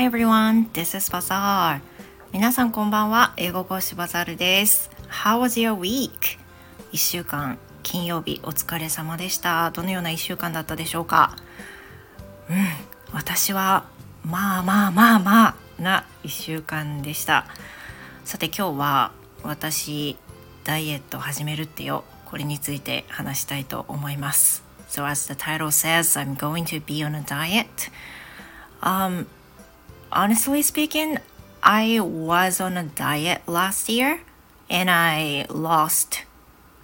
[0.00, 1.82] Hi everyone, this is Bazaar.
[2.32, 3.34] 皆さんこんばんは。
[3.36, 4.90] 英語講師バザールです。
[5.10, 6.38] How was your week?
[6.90, 9.70] 1週間、金曜日お疲れ様でした。
[9.72, 11.36] どのような1週間だったでしょうか？
[12.48, 12.56] うん、
[13.12, 13.84] 私は
[14.24, 17.44] まあまあまあまあな1週間でした。
[18.24, 19.12] さて今日は
[19.42, 20.16] 私
[20.64, 22.04] ダイエット始めるってよ。
[22.24, 24.62] これについて話したいと思います。
[24.88, 27.66] So as the title says, I'm going to be on a diet.
[28.80, 29.26] Um,
[30.12, 31.18] honestly speaking,
[31.62, 34.20] I was on a diet last year
[34.68, 36.24] and I lost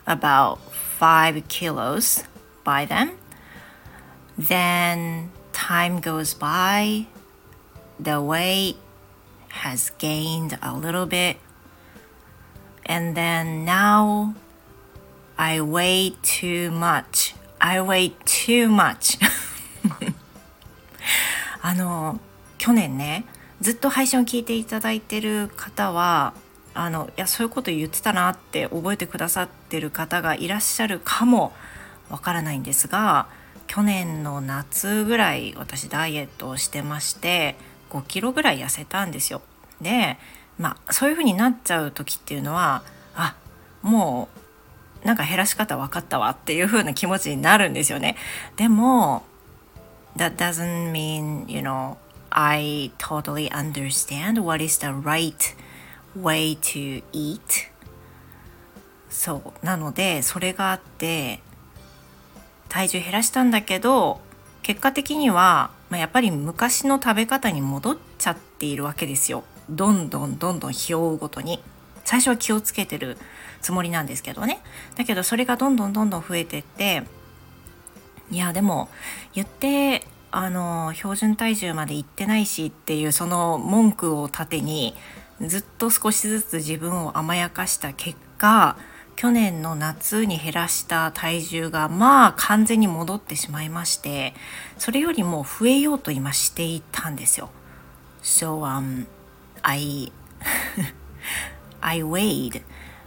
[0.07, 2.25] about five kilos
[2.65, 3.13] by then.
[4.37, 7.07] Then time goes by,
[7.99, 8.77] the weight
[9.49, 11.39] has gained a little bit,
[12.85, 14.35] and then now
[15.39, 17.35] I weigh too much.
[17.61, 19.17] I weigh too much.
[21.63, 22.21] あの
[22.59, 23.25] 去年ね
[23.61, 26.35] ずっと配信を聞いていただいてる方は
[26.75, 31.53] あのいやそういうこと言ってたなって覚えてくださってる方がいらっしゃるかも
[32.11, 33.29] わからないんですが
[33.67, 37.57] 去年の夏ぐらい私ダイエットをしてまして
[37.91, 39.43] 5キロぐらい痩せたんですよ。
[39.81, 40.19] で
[40.59, 42.83] まあそういう風になっちゃう時っていうのは
[43.15, 43.37] あ
[43.83, 44.29] も
[45.03, 48.17] うなんか減らし方分かったわっていう風な気持ちになるんですよね。
[48.57, 49.25] でも
[50.17, 51.97] that doesn't mean you know
[52.31, 55.35] I totally understand what is the right
[56.19, 57.41] way to eat.
[59.11, 59.67] そう。
[59.67, 61.41] なのでそれがあって
[62.69, 64.21] 体重減らしたんだけど
[64.63, 69.45] 結果的には、まあ、やっぱり昔の食べ方に戻っちゃっているわけですよ。
[69.71, 71.63] どんどんどんどん日を追うごとに。
[72.05, 73.17] 最初は気をつけてる
[73.61, 74.61] つもりなんですけどね。
[74.97, 77.03] だけどそれがどんどんどんどん増えてって
[78.31, 78.89] いやでも
[79.35, 84.95] 言ってあの標準体重まで行ってないしっていうその文句を盾に
[85.41, 88.77] ずっと少しずつ自分を甘やかした結果
[89.17, 94.35] 去年の夏に減らした体重がまあ完全に戻ってしまいまして
[94.77, 97.51] それよりも増えようと今していたんですよ。
[98.23, 99.07] So um
[99.63, 100.13] I
[101.81, 102.63] I weighed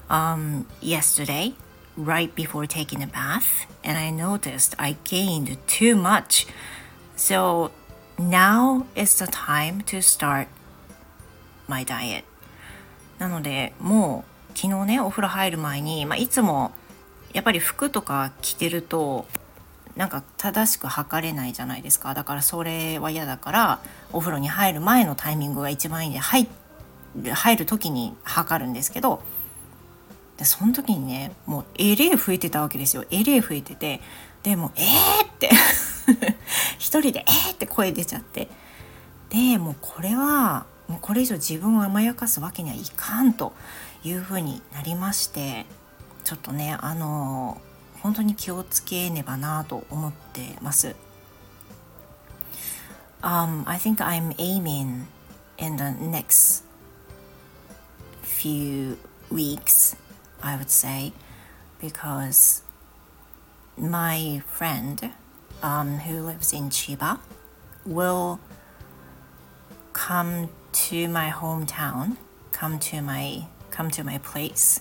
[0.08, 1.54] um yesterday
[1.96, 6.48] right before taking a bath and I noticed I gained too much.
[7.20, 7.72] So
[8.18, 10.48] now is the time to start
[11.68, 12.24] my diet.
[13.20, 14.24] なのでも
[14.56, 16.72] う昨日ねお風呂入る前に、まあ、いつも
[17.34, 19.28] やっぱり服とか着てると
[19.98, 23.80] なんか正しく測れないじゃないですかだからそれは嫌だから
[24.14, 26.48] お風呂に入る前のタイミングが一番いいんで入
[27.34, 29.22] 入る時に測るんですけど
[30.38, 34.00] でその時にねもうえれえ増えてたわけですよえれえ増えてて
[34.44, 35.50] でもえーって。
[36.80, 38.50] 一人でえーって声出ちゃって。
[39.30, 43.54] でもうこれはもうこれ以上自分を甘やかすわけにはいかんと
[44.04, 45.66] いうふうになりまして。
[46.30, 47.60] ちょっとねあの
[48.04, 50.96] 本当に気をつけねばなと思ってます。
[53.24, 55.06] Um, I think I'm aiming
[55.58, 56.64] in the next
[58.22, 58.96] few
[59.32, 59.98] weeks,
[60.40, 61.12] I would say,
[61.82, 62.64] because
[63.79, 65.11] my friend
[65.63, 67.19] um, who lives in Chiba
[67.85, 68.41] will
[69.93, 72.17] come to my hometown,
[72.53, 74.81] come to my come to my place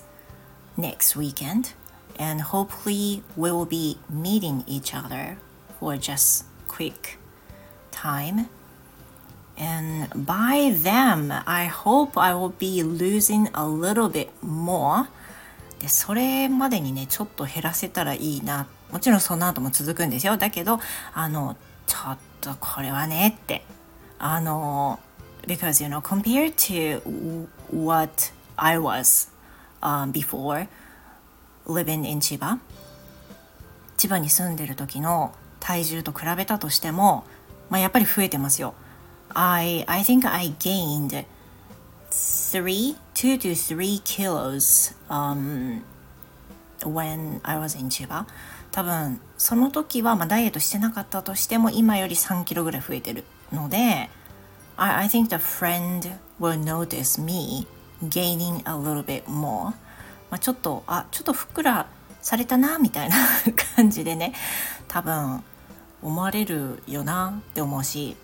[0.78, 1.74] next weekend,
[2.18, 5.38] and hopefully we will be meeting each other
[5.80, 7.18] for just quick
[7.92, 8.50] time.
[9.56, 15.08] And by them, I hope I will be losing a little bit more.
[15.80, 18.68] で、それまでにね、ちょっと減らせたらいいな。
[18.91, 20.37] もちろんその後も続くんですよ。
[20.37, 20.81] だけど、
[21.15, 21.57] あの、
[21.87, 23.65] ちょっとこれはねって、
[24.19, 24.99] あの、
[25.47, 27.01] because you know compared to
[27.73, 29.31] what I was
[29.83, 30.69] um, before
[31.67, 32.59] living in 千葉
[33.97, 37.25] 千葉に住んでる時の体重と比べたとしても、
[37.69, 38.75] まあ、やっぱり増えてますよ。
[39.35, 41.25] I, I think I gained
[42.11, 45.83] three, two to three kilos um,
[46.93, 48.27] when I was in 千葉。
[48.71, 54.11] 多分その時はまあダイエットしてなかったとしても今より3キロぐらい増えてるので
[54.77, 57.67] I, I think the friend will notice me
[58.03, 59.73] gaining a little bit more.
[60.31, 61.87] まあ、ちょっと、あ、ちょっとふっくら
[62.21, 63.17] されたな、みたいな
[63.77, 64.35] 感じでね、
[64.87, 65.43] 多分
[66.03, 68.17] 思われるよなって思うし。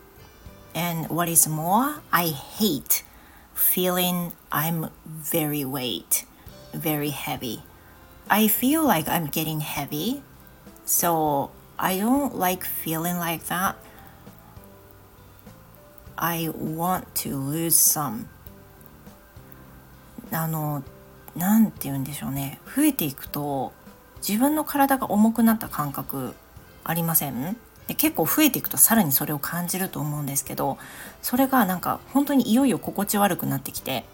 [0.75, 3.05] And what is more, I hate
[3.55, 6.26] feeling I'm very weight,
[6.75, 7.61] very heavy.
[8.29, 10.23] I feel like I'm getting heavy,
[10.87, 13.75] so I don't like feeling like that.
[16.17, 18.26] I want to lose some.
[20.32, 20.82] あの
[21.37, 22.61] 何て言うんでしょうね。
[22.75, 23.73] 増えていくと
[24.26, 26.35] 自分の体が重くなった感覚
[26.82, 27.56] ありません？
[27.87, 30.79] で結構増えていくとさらにそれを感じると思うんですけど
[31.21, 34.05] それがなんか本当にいよいよ心地悪くなってきて。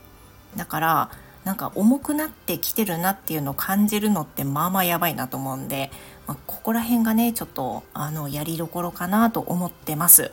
[0.57, 1.11] だから
[1.45, 5.91] なんか重くなってきてるなっていうのを感じるのってまあまあやばいなと思うんで、
[6.27, 10.33] まあ、ここら辺がねちょっとあのやりどころかなと思ってます。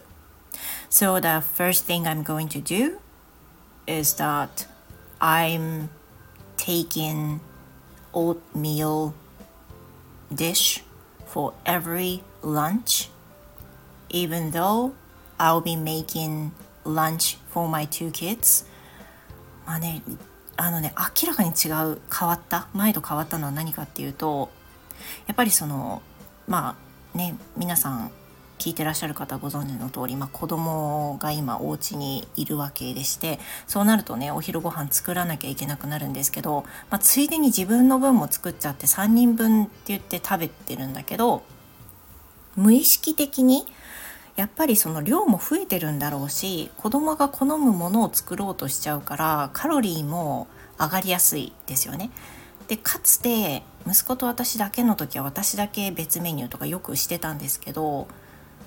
[0.90, 2.98] So the first thing I'm going to do
[3.88, 4.68] is that
[5.20, 5.90] I'm
[6.58, 7.40] taking
[8.14, 9.14] oatmeal
[10.34, 10.84] dish
[11.26, 13.10] for every lunch
[14.10, 14.94] even though
[15.40, 16.52] I'll be making
[16.84, 18.66] lunch for my two kids
[19.66, 20.02] まあね
[20.58, 24.50] あのね明らかに違う変わった前と変わったのは何かっていうと
[25.28, 26.02] やっぱりその
[26.48, 26.76] ま
[27.16, 28.12] あね皆さん
[28.58, 41.44] 聞いてらっしゃる方ご存知の通り、まあ、子供が今お家にいるわけでしてそうなるとねお昼ご飯作らなきゃいけなくなるんですけど、まあ、ついでに自分の分も作っちゃって3人分って言って食べてるんだけど
[42.56, 43.68] 無意識的に
[44.38, 50.48] やっぱりその量も増えてるんだろうし子供が好むものを作ろうとしちゃうからカロリーも
[50.80, 52.12] 上がりやすいですよね。
[52.68, 58.08] でかつて息子と私だけの時は私だけ別メニューとかよくしてたんですけど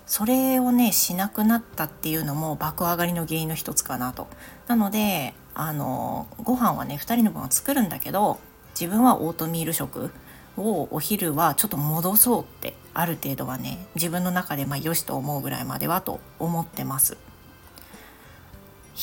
[0.07, 4.27] それをねしなくなったっていうのも爆上がりの原因の一つかなと。
[4.67, 8.41] なのであのご飯はね2人の分は作るんだけど
[8.79, 10.11] 自分はオートミール食
[10.57, 17.13] をお昼はちょっと戻そうってある程度はね自分の中でまあよしと思うぐらいまではと思ってます。
[17.13, 17.17] い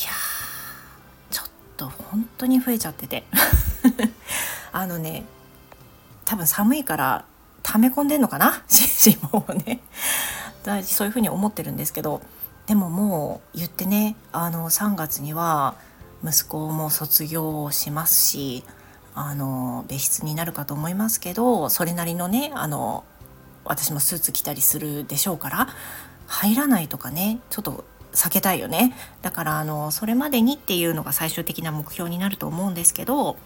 [0.05, 0.11] や
[1.31, 3.23] ちょっと本当に増えちゃってて。
[4.73, 5.23] あのね
[6.25, 7.25] 多分寒いから
[7.63, 8.61] 溜め込んでんのかな？
[8.67, 9.79] シンをね。
[10.63, 12.21] 大事そういうふうに思ってるんですけど。
[12.67, 15.75] でももう言ってねあの3月には
[16.23, 18.63] 息子も卒業しますし
[19.15, 23.05] あの別室になるかと思いますけどそれなりのねあの
[23.67, 25.67] 私もスーツ着たりするでしょうから
[26.27, 33.37] 入らないとかねちょっと避けたいよねだからあのそれまでにっていうのが最終的な目標になると思うんですけど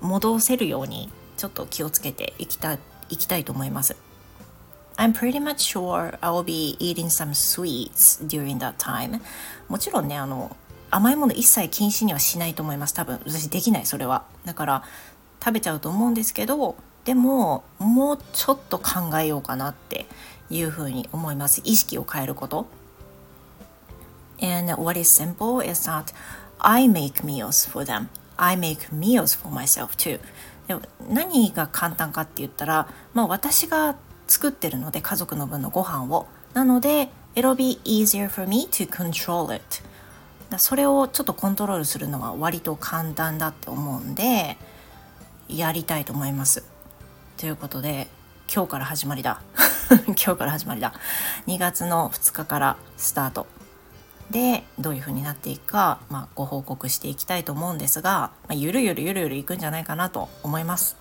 [0.00, 2.74] 戻せるようにちょっと気をつけていきた
[3.08, 3.96] いきたいと思います。
[4.96, 9.20] I'm pretty much sure I'll be eating some sweets during that time.
[9.68, 10.56] もちろんね、あの、
[10.90, 14.84] 甘いもの一切禁止にはしないと思います多分私できないそれはだから
[15.44, 16.76] 食べちゃうと思うんですけど
[17.06, 20.06] でももうちょっと考えようかなって
[20.50, 21.62] いうふうに思います。
[21.64, 22.66] 意識を変えること。
[24.42, 26.12] And what is simple is that
[26.58, 28.08] I make meals for them.
[28.36, 30.20] I make meals for myself too.
[30.66, 30.76] で
[31.08, 33.94] 何が簡単かって言ったら、まあ、私が
[34.26, 36.26] 作ってるので家族の分のご飯を。
[36.54, 39.62] なので It'll be easier for me to control it.
[40.58, 44.56] それをちょっとコントロールするのは割と簡単だって思うんで
[45.48, 46.75] やりたいと思います。
[47.36, 48.08] ということで
[48.52, 49.42] 今日から始まりだ。
[50.06, 50.94] 今日から始まりだ。
[51.46, 53.46] 2月の2日からスタート。
[54.30, 60.96] でどういう風になっていくか、まあ、ご報告していきたいと思うんですが、まあ、ゆるゆるゆるゆるいくんじゃないかなと思います。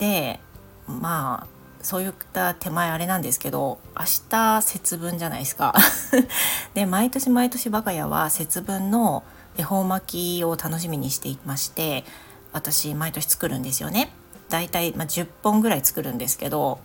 [0.00, 0.40] で
[0.88, 5.76] まあそういった手前あれなんですけど明日節分じゃないですか。
[6.74, 9.22] で毎年毎年我が家は節分の
[9.56, 12.04] 恵方巻きを楽しみにしていまして
[12.52, 14.12] 私毎年作るんですよね。
[14.50, 16.80] だいたい、まあ、10本ぐらい作るんですけど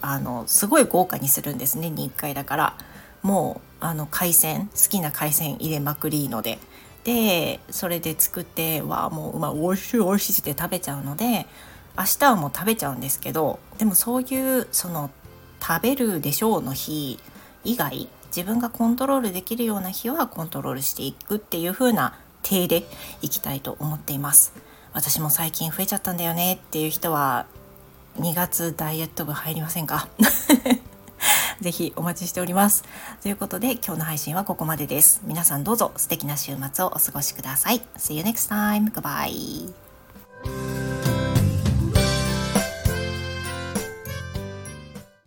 [0.00, 2.74] あのすごい豪華にするんですねに1回だから。
[3.22, 6.58] もうあの海鮮好きな海鮮入れまくりので。
[7.02, 11.46] でそれで作ってわもう、まあ、美味しい美味しいって食べちゃうので
[11.96, 15.10] 明日はもう食べちゃうんですけどでもそういうその
[15.66, 17.18] 食べるでしょうの日
[17.64, 22.84] 以外自分がコントロールできるような日はコントロールしていくっていう風な体で
[23.22, 24.52] いきたいと思っています。
[24.92, 27.46] 私も最近増えちゃったんだよねっていう人は
[28.18, 30.08] 2月ダイエット部入りませんか？
[31.60, 32.84] ぜひお待ちしております。
[33.22, 35.20] ということで今日の配信はここまでです。
[35.24, 37.82] 皆さんどうぞ素敵な週末をお過ごしください。
[37.98, 38.90] See you next time.
[38.92, 40.79] Goodbye.